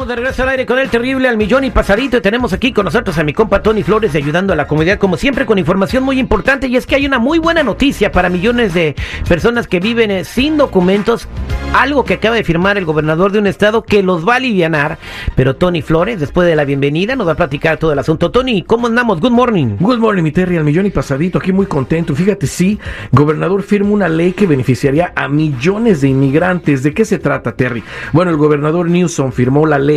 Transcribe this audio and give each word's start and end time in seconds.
Estamos 0.00 0.16
de 0.16 0.22
regreso 0.22 0.42
al 0.44 0.48
aire 0.48 0.64
con 0.64 0.78
el 0.78 0.88
terrible 0.88 1.28
al 1.28 1.36
millón 1.36 1.62
y 1.64 1.70
pasadito 1.70 2.16
y 2.16 2.22
tenemos 2.22 2.54
aquí 2.54 2.72
con 2.72 2.86
nosotros 2.86 3.18
a 3.18 3.22
mi 3.22 3.34
compa 3.34 3.62
Tony 3.62 3.82
Flores 3.82 4.14
ayudando 4.14 4.54
a 4.54 4.56
la 4.56 4.66
comunidad 4.66 4.98
como 4.98 5.18
siempre 5.18 5.44
con 5.44 5.58
información 5.58 6.04
muy 6.04 6.18
importante 6.18 6.68
y 6.68 6.76
es 6.76 6.86
que 6.86 6.94
hay 6.94 7.04
una 7.04 7.18
muy 7.18 7.38
buena 7.38 7.62
noticia 7.62 8.10
para 8.10 8.30
millones 8.30 8.72
de 8.72 8.96
personas 9.28 9.66
que 9.66 9.78
viven 9.78 10.10
eh, 10.10 10.24
sin 10.24 10.56
documentos, 10.56 11.28
algo 11.74 12.02
que 12.04 12.14
acaba 12.14 12.36
de 12.36 12.44
firmar 12.44 12.78
el 12.78 12.86
gobernador 12.86 13.30
de 13.30 13.40
un 13.40 13.46
estado 13.46 13.82
que 13.82 14.02
los 14.02 14.26
va 14.26 14.32
a 14.32 14.36
alivianar, 14.36 14.96
pero 15.36 15.56
Tony 15.56 15.82
Flores 15.82 16.18
después 16.18 16.48
de 16.48 16.56
la 16.56 16.64
bienvenida 16.64 17.14
nos 17.14 17.28
va 17.28 17.32
a 17.32 17.36
platicar 17.36 17.76
todo 17.76 17.92
el 17.92 17.98
asunto. 17.98 18.30
Tony, 18.30 18.62
¿cómo 18.62 18.86
andamos? 18.86 19.20
Good 19.20 19.32
morning. 19.32 19.76
Good 19.80 19.98
morning, 19.98 20.22
mi 20.22 20.32
Terry, 20.32 20.56
al 20.56 20.64
millón 20.64 20.86
y 20.86 20.90
pasadito, 20.90 21.36
aquí 21.36 21.52
muy 21.52 21.66
contento. 21.66 22.14
Fíjate, 22.14 22.46
sí, 22.46 22.78
gobernador 23.12 23.62
firma 23.62 23.90
una 23.90 24.08
ley 24.08 24.32
que 24.32 24.46
beneficiaría 24.46 25.12
a 25.14 25.28
millones 25.28 26.00
de 26.00 26.08
inmigrantes. 26.08 26.82
¿De 26.82 26.94
qué 26.94 27.04
se 27.04 27.18
trata, 27.18 27.52
Terry? 27.52 27.84
Bueno, 28.14 28.30
el 28.30 28.38
gobernador 28.38 28.88
Newsom 28.88 29.30
firmó 29.30 29.66
la 29.66 29.78
ley 29.78 29.89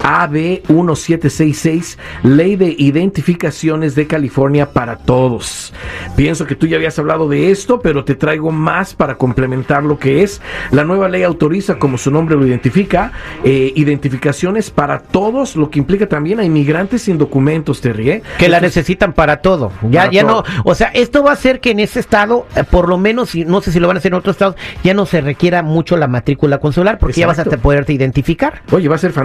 AB 0.00 0.62
1766, 0.68 1.98
Ley 2.22 2.56
de 2.56 2.74
Identificaciones 2.78 3.94
de 3.94 4.06
California 4.06 4.70
para 4.70 4.96
Todos. 4.96 5.72
Pienso 6.16 6.46
que 6.46 6.54
tú 6.54 6.66
ya 6.66 6.76
habías 6.76 6.98
hablado 6.98 7.28
de 7.28 7.50
esto, 7.50 7.80
pero 7.80 8.04
te 8.04 8.14
traigo 8.14 8.50
más 8.50 8.94
para 8.94 9.16
complementar 9.16 9.82
lo 9.82 9.98
que 9.98 10.22
es. 10.22 10.40
La 10.70 10.84
nueva 10.84 11.08
ley 11.08 11.22
autoriza, 11.22 11.78
como 11.78 11.98
su 11.98 12.10
nombre 12.10 12.36
lo 12.36 12.46
identifica, 12.46 13.12
eh, 13.44 13.72
identificaciones 13.76 14.70
para 14.70 15.00
todos, 15.00 15.56
lo 15.56 15.70
que 15.70 15.78
implica 15.78 16.06
también 16.06 16.40
a 16.40 16.44
inmigrantes 16.44 17.02
sin 17.02 17.18
documentos, 17.18 17.80
Terry. 17.80 18.10
¿eh? 18.10 18.22
Que 18.38 18.48
la 18.48 18.60
necesitan 18.60 19.12
para 19.12 19.38
todo. 19.38 19.72
Ya, 19.90 20.02
Para 20.02 20.12
ya 20.12 20.22
todo. 20.26 20.44
no, 20.56 20.62
o 20.64 20.74
sea, 20.74 20.88
esto 20.88 21.22
va 21.22 21.30
a 21.30 21.34
hacer 21.34 21.60
que 21.60 21.70
en 21.70 21.80
ese 21.80 22.00
estado, 22.00 22.46
eh, 22.56 22.64
por 22.68 22.88
lo 22.88 22.98
menos, 22.98 23.34
y 23.34 23.44
no 23.44 23.60
sé 23.60 23.72
si 23.72 23.80
lo 23.80 23.88
van 23.88 23.96
a 23.96 23.98
hacer 23.98 24.12
en 24.12 24.18
otros 24.18 24.34
estados, 24.34 24.56
ya 24.82 24.94
no 24.94 25.06
se 25.06 25.20
requiera 25.20 25.62
mucho 25.62 25.96
la 25.96 26.06
matrícula 26.08 26.58
consular, 26.58 26.98
porque 26.98 27.20
ya 27.20 27.26
vas 27.26 27.38
a 27.38 27.44
poderte 27.44 27.92
identificar. 27.92 28.62
Oye, 28.72 28.88
va 28.88 28.96
a 28.96 28.98
ser 28.98 29.12
fantástico, 29.12 29.21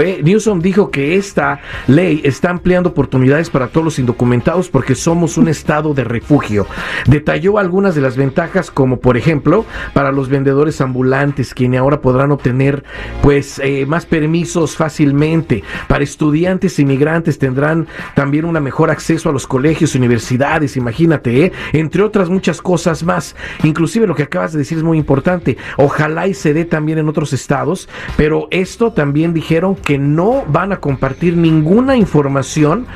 ¿eh? 0.00 0.20
Newsom 0.22 0.60
dijo 0.60 0.90
que 0.90 1.16
esta 1.16 1.60
ley 1.86 2.20
está 2.24 2.50
ampliando 2.50 2.90
oportunidades 2.90 3.50
para 3.50 3.68
todos 3.68 3.84
los 3.84 3.98
indocumentados 3.98 4.68
porque 4.68 4.94
somos 4.94 5.36
un 5.38 5.48
estado 5.48 5.94
de 5.94 6.04
refugio. 6.04 6.66
Detalló 7.06 7.58
algunas 7.58 7.94
de 7.94 8.00
las 8.00 8.16
ventajas, 8.16 8.70
como 8.70 8.98
por 8.98 9.16
ejemplo, 9.16 9.64
para 9.92 10.12
los 10.12 10.28
vendedores 10.28 10.80
ambulantes, 10.80 11.54
quienes 11.54 11.80
ahora 11.80 12.00
podrán 12.00 12.32
obtener, 12.32 12.84
pues, 13.22 13.60
eh, 13.60 13.86
más 13.86 14.06
permisos 14.06 14.76
fácilmente. 14.76 15.62
Para 15.88 16.04
estudiantes 16.04 16.78
inmigrantes 16.78 17.38
tendrán 17.38 17.86
también 18.14 18.44
un 18.44 18.56
mejor 18.62 18.90
acceso 18.90 19.28
a 19.28 19.32
los 19.32 19.46
colegios, 19.46 19.94
universidades, 19.94 20.76
imagínate, 20.76 21.44
¿eh? 21.44 21.52
Entre 21.72 22.02
otras 22.02 22.28
muchas 22.28 22.62
cosas 22.62 23.04
más. 23.04 23.36
Inclusive 23.62 24.06
lo 24.06 24.14
que 24.14 24.24
acabas 24.24 24.52
de 24.52 24.58
decir 24.60 24.78
es 24.78 24.84
muy 24.84 24.98
importante. 24.98 25.56
Ojalá 25.76 26.26
y 26.26 26.34
se 26.34 26.54
dé 26.54 26.64
también 26.64 26.98
en 26.98 27.08
otros 27.08 27.32
estados, 27.32 27.88
pero 28.16 28.48
esto 28.50 28.92
también 28.92 29.34
dijeron 29.36 29.76
que 29.76 29.98
no 29.98 30.44
van 30.48 30.72
a 30.72 30.78
compartir 30.78 31.36
ninguna 31.36 31.94
información 31.94 32.86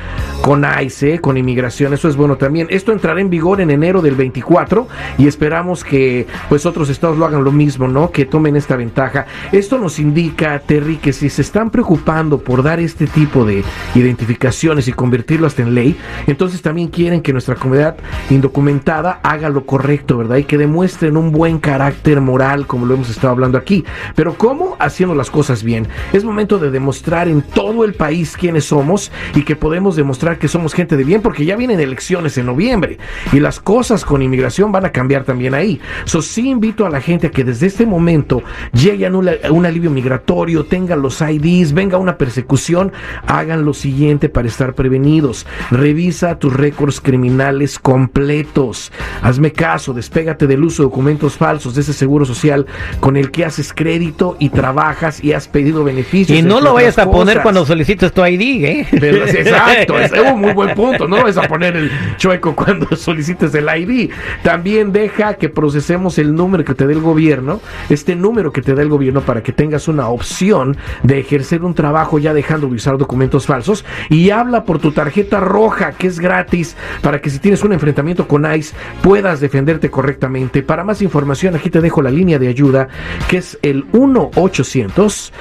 con 0.41 0.65
ICE, 0.65 1.19
con 1.19 1.37
inmigración. 1.37 1.93
Eso 1.93 2.09
es 2.09 2.15
bueno 2.15 2.35
también. 2.37 2.67
Esto 2.71 2.91
entrará 2.91 3.21
en 3.21 3.29
vigor 3.29 3.61
en 3.61 3.69
enero 3.69 4.01
del 4.01 4.15
24 4.15 4.87
y 5.19 5.27
esperamos 5.27 5.83
que 5.83 6.25
pues 6.49 6.65
otros 6.65 6.89
estados 6.89 7.17
lo 7.17 7.25
hagan 7.25 7.43
lo 7.43 7.51
mismo, 7.51 7.87
¿no? 7.87 8.11
Que 8.11 8.25
tomen 8.25 8.55
esta 8.55 8.75
ventaja. 8.75 9.27
Esto 9.51 9.77
nos 9.77 9.99
indica, 9.99 10.57
Terry, 10.59 10.97
que 10.97 11.13
si 11.13 11.29
se 11.29 11.43
están 11.43 11.69
preocupando 11.69 12.39
por 12.39 12.63
dar 12.63 12.79
este 12.79 13.05
tipo 13.05 13.45
de 13.45 13.63
identificaciones 13.93 14.87
y 14.87 14.93
convertirlo 14.93 15.45
hasta 15.45 15.61
en 15.61 15.75
ley, 15.75 15.95
entonces 16.25 16.63
también 16.63 16.87
quieren 16.87 17.21
que 17.21 17.33
nuestra 17.33 17.55
comunidad 17.55 17.97
indocumentada 18.31 19.19
haga 19.21 19.49
lo 19.49 19.67
correcto, 19.67 20.17
¿verdad? 20.17 20.37
Y 20.37 20.45
que 20.45 20.57
demuestren 20.57 21.17
un 21.17 21.31
buen 21.31 21.59
carácter 21.59 22.19
moral, 22.19 22.65
como 22.65 22.87
lo 22.87 22.95
hemos 22.95 23.11
estado 23.11 23.33
hablando 23.33 23.59
aquí. 23.59 23.85
Pero 24.15 24.33
¿cómo? 24.33 24.75
Haciendo 24.79 25.13
las 25.13 25.29
cosas 25.29 25.63
bien. 25.63 25.87
Es 26.13 26.23
momento 26.31 26.59
de 26.59 26.71
demostrar 26.71 27.27
en 27.27 27.41
todo 27.41 27.83
el 27.83 27.93
país 27.93 28.37
quiénes 28.37 28.65
somos 28.65 29.11
y 29.35 29.43
que 29.43 29.57
podemos 29.57 29.97
demostrar 29.97 30.39
que 30.39 30.47
somos 30.47 30.73
gente 30.73 30.95
de 30.95 31.03
bien, 31.03 31.21
porque 31.21 31.45
ya 31.45 31.57
vienen 31.57 31.81
elecciones 31.81 32.37
en 32.37 32.45
noviembre 32.45 32.99
y 33.33 33.41
las 33.41 33.59
cosas 33.59 34.05
con 34.05 34.21
inmigración 34.21 34.71
van 34.71 34.85
a 34.85 34.91
cambiar 34.91 35.25
también 35.25 35.53
ahí. 35.53 35.81
So, 36.05 36.21
sí 36.21 36.49
invito 36.49 36.85
a 36.85 36.89
la 36.89 37.01
gente 37.01 37.27
a 37.27 37.31
que 37.31 37.43
desde 37.43 37.67
este 37.67 37.85
momento 37.85 38.43
lleguen 38.71 39.15
a 39.15 39.51
un, 39.51 39.65
alivio 39.65 39.91
migratorio, 39.91 40.65
tengan 40.65 41.01
los 41.01 41.21
IDs, 41.21 41.73
venga 41.73 41.97
una 41.97 42.17
persecución, 42.17 42.93
hagan 43.27 43.65
lo 43.65 43.73
siguiente 43.73 44.29
para 44.29 44.47
estar 44.47 44.73
prevenidos. 44.73 45.45
Revisa 45.69 46.39
tus 46.39 46.53
récords 46.53 47.01
criminales 47.01 47.77
completos. 47.77 48.91
Hazme 49.21 49.51
caso, 49.51 49.93
despégate 49.93 50.47
del 50.47 50.63
uso 50.63 50.83
de 50.83 50.89
documentos 50.89 51.35
falsos 51.35 51.75
de 51.75 51.81
ese 51.81 51.93
seguro 51.93 52.23
social 52.23 52.65
con 53.01 53.17
el 53.17 53.31
que 53.31 53.43
haces 53.43 53.73
crédito 53.73 54.37
y 54.39 54.49
trabajas 54.49 55.21
y 55.21 55.33
has 55.33 55.49
pedido 55.49 55.83
beneficios. 55.83 56.20
Y 56.29 56.41
no 56.41 56.61
lo 56.61 56.73
vayas 56.73 56.97
a 56.97 57.05
poner 57.05 57.35
cosas. 57.35 57.43
cuando 57.43 57.65
solicites 57.65 58.11
tu 58.11 58.25
ID, 58.25 58.65
¿eh? 58.65 58.87
Pero, 58.91 59.25
exacto, 59.25 59.97
es 59.99 60.11
un 60.11 60.41
muy 60.41 60.53
buen 60.53 60.75
punto. 60.75 61.07
No 61.07 61.23
vas 61.23 61.37
a 61.37 61.43
poner 61.43 61.75
el 61.75 61.91
chueco 62.17 62.55
cuando 62.55 62.95
solicites 62.95 63.53
el 63.55 63.67
ID. 63.67 64.11
También 64.43 64.91
deja 64.91 65.35
que 65.35 65.49
procesemos 65.49 66.17
el 66.17 66.35
número 66.35 66.63
que 66.63 66.73
te 66.73 66.87
dé 66.87 66.93
el 66.93 67.01
gobierno, 67.01 67.61
este 67.89 68.15
número 68.15 68.51
que 68.51 68.61
te 68.61 68.75
da 68.75 68.81
el 68.81 68.89
gobierno 68.89 69.21
para 69.21 69.43
que 69.43 69.51
tengas 69.51 69.87
una 69.87 70.07
opción 70.09 70.77
de 71.03 71.19
ejercer 71.19 71.63
un 71.63 71.73
trabajo 71.73 72.19
ya 72.19 72.33
dejando 72.33 72.67
de 72.67 72.75
usar 72.75 72.97
documentos 72.97 73.45
falsos. 73.45 73.85
Y 74.09 74.29
habla 74.29 74.63
por 74.63 74.79
tu 74.79 74.91
tarjeta 74.91 75.39
roja, 75.39 75.93
que 75.93 76.07
es 76.07 76.19
gratis, 76.19 76.75
para 77.01 77.21
que 77.21 77.29
si 77.29 77.39
tienes 77.39 77.63
un 77.63 77.73
enfrentamiento 77.73 78.27
con 78.27 78.51
ICE 78.51 78.75
puedas 79.01 79.39
defenderte 79.39 79.89
correctamente. 79.89 80.63
Para 80.63 80.83
más 80.83 81.01
información, 81.01 81.55
aquí 81.55 81.69
te 81.69 81.81
dejo 81.81 82.01
la 82.01 82.11
línea 82.11 82.39
de 82.39 82.47
ayuda, 82.47 82.87
que 83.27 83.37
es 83.37 83.57
el 83.61 83.89
1-800. 83.91 85.31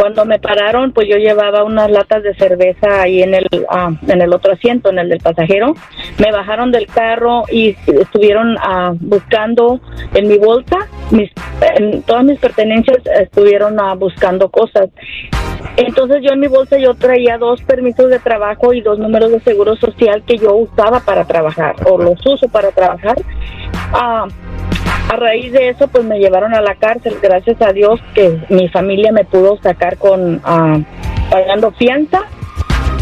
cuando 0.00 0.24
me 0.24 0.38
pararon, 0.38 0.92
pues 0.92 1.08
yo 1.08 1.16
llevaba 1.16 1.62
unas 1.62 1.90
latas 1.90 2.22
de 2.22 2.34
cerveza 2.34 3.02
ahí 3.02 3.22
en 3.22 3.34
el 3.34 3.46
ah, 3.68 3.90
en 4.08 4.22
el 4.22 4.32
otro 4.32 4.54
asiento, 4.54 4.88
en 4.88 4.98
el 4.98 5.10
del 5.10 5.20
pasajero. 5.20 5.74
Me 6.18 6.32
bajaron 6.32 6.72
del 6.72 6.86
carro 6.86 7.44
y 7.52 7.76
estuvieron 7.86 8.56
ah, 8.62 8.94
buscando 8.98 9.78
en 10.14 10.26
mi 10.26 10.38
bolsa, 10.38 10.78
mis, 11.10 11.30
en 11.76 12.02
todas 12.04 12.24
mis 12.24 12.38
pertenencias 12.38 12.96
estuvieron 13.20 13.78
ah, 13.78 13.94
buscando 13.94 14.48
cosas. 14.48 14.88
Entonces 15.76 16.22
yo 16.22 16.32
en 16.32 16.40
mi 16.40 16.46
bolsa 16.46 16.78
yo 16.78 16.94
traía 16.94 17.36
dos 17.36 17.60
permisos 17.62 18.08
de 18.08 18.20
trabajo 18.20 18.72
y 18.72 18.80
dos 18.80 18.98
números 18.98 19.30
de 19.30 19.40
seguro 19.40 19.76
social 19.76 20.22
que 20.26 20.38
yo 20.38 20.54
usaba 20.54 21.00
para 21.00 21.26
trabajar 21.26 21.76
o 21.84 21.98
los 21.98 22.24
uso 22.24 22.48
para 22.48 22.70
trabajar. 22.70 23.16
A 25.10 25.16
raíz 25.16 25.52
de 25.52 25.70
eso 25.70 25.88
pues 25.88 26.04
me 26.04 26.20
llevaron 26.20 26.54
a 26.54 26.60
la 26.60 26.76
cárcel, 26.76 27.16
gracias 27.20 27.60
a 27.62 27.72
Dios 27.72 27.98
que 28.14 28.38
mi 28.48 28.68
familia 28.68 29.10
me 29.10 29.24
pudo 29.24 29.58
sacar 29.60 29.98
con 29.98 30.40
ah, 30.44 30.78
pagando 31.28 31.72
fianza 31.72 32.20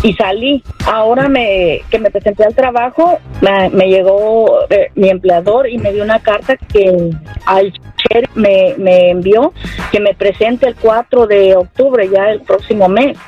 y 0.03 0.15
salí. 0.15 0.65
Ahora 0.87 1.29
me, 1.29 1.83
que 1.91 1.99
me 1.99 2.11
presenté 2.11 2.45
al 2.45 2.55
trabajo, 2.55 3.19
me, 3.43 3.89
llegó 3.91 4.63
eh, 4.71 4.91
mi 4.95 5.11
empleador 5.11 5.69
y 5.69 5.77
me 5.77 5.93
dio 5.93 6.03
una 6.03 6.21
carta 6.21 6.57
que 6.57 7.11
al 7.45 7.75
me, 8.35 8.75
me 8.79 9.11
envió 9.11 9.53
que 9.93 10.01
me 10.01 10.15
presente 10.15 10.67
el 10.67 10.77
4 10.77 11.27
de 11.27 11.57
octubre, 11.57 12.09
ya 12.09 12.31
el 12.31 12.41
próximo 12.41 12.89
mes. 12.89 13.19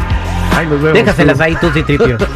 ahí 0.56 0.66
nos 0.66 0.80
vemos. 0.82 0.94
Déjaselas 0.94 1.36
tú. 1.36 1.42
ahí 1.42 1.56
tú, 1.60 1.70
Citripio. 1.70 2.16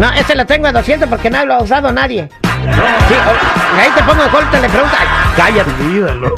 No, 0.00 0.12
este 0.12 0.34
lo 0.34 0.44
tengo 0.44 0.66
a 0.66 0.72
200 0.72 1.08
porque 1.08 1.30
no 1.30 1.46
lo 1.46 1.54
ha 1.54 1.62
usado 1.62 1.92
nadie. 1.92 2.28
Sí, 2.42 3.14
o- 3.14 3.78
ahí 3.80 3.88
te 3.94 4.02
pongo 4.02 4.24
el 4.24 4.28
corte, 4.30 4.60
le 4.60 4.68
pregunta. 4.68 4.96
Cállate. 5.36 5.70
Olvídalo. 5.84 6.34